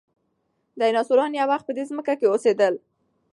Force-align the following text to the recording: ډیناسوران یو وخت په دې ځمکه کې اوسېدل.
ډیناسوران 0.79 1.31
یو 1.35 1.47
وخت 1.51 1.65
په 1.67 1.73
دې 1.77 1.83
ځمکه 1.89 2.13
کې 2.19 2.29
اوسېدل. 2.31 2.73